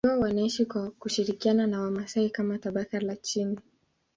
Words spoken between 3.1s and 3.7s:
chini.